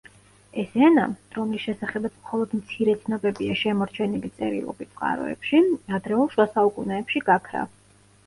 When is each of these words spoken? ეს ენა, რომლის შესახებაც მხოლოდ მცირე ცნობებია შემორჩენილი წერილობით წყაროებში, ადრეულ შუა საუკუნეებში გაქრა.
ეს 0.59 0.71
ენა, 0.85 1.01
რომლის 1.35 1.65
შესახებაც 1.65 2.13
მხოლოდ 2.21 2.55
მცირე 2.61 2.95
ცნობებია 3.03 3.57
შემორჩენილი 3.61 4.31
წერილობით 4.39 4.91
წყაროებში, 4.95 5.61
ადრეულ 5.99 6.31
შუა 6.37 6.47
საუკუნეებში 6.57 7.23
გაქრა. 7.31 7.63